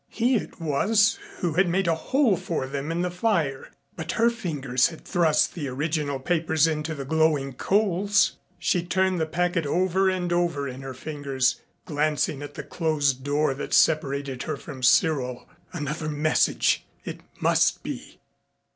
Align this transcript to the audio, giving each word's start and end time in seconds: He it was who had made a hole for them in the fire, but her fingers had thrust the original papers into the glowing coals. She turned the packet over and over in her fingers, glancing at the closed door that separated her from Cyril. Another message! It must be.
He 0.09 0.33
it 0.35 0.59
was 0.59 1.19
who 1.41 1.53
had 1.53 1.69
made 1.69 1.85
a 1.85 1.93
hole 1.93 2.35
for 2.35 2.65
them 2.65 2.91
in 2.91 3.01
the 3.03 3.11
fire, 3.11 3.69
but 3.95 4.13
her 4.13 4.31
fingers 4.31 4.87
had 4.87 5.05
thrust 5.05 5.53
the 5.53 5.67
original 5.67 6.19
papers 6.19 6.65
into 6.65 6.95
the 6.95 7.05
glowing 7.05 7.53
coals. 7.53 8.37
She 8.57 8.81
turned 8.83 9.19
the 9.21 9.27
packet 9.27 9.67
over 9.67 10.09
and 10.09 10.33
over 10.33 10.67
in 10.67 10.81
her 10.81 10.95
fingers, 10.95 11.61
glancing 11.85 12.41
at 12.41 12.55
the 12.55 12.63
closed 12.63 13.23
door 13.23 13.53
that 13.53 13.75
separated 13.75 14.41
her 14.41 14.57
from 14.57 14.81
Cyril. 14.81 15.47
Another 15.71 16.09
message! 16.09 16.83
It 17.05 17.19
must 17.39 17.83
be. 17.83 18.19